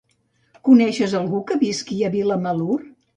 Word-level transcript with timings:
Coneixes 0.69 1.13
algú 1.19 1.41
que 1.51 1.57
visqui 1.65 1.99
a 2.09 2.09
Vilamalur? 2.17 2.79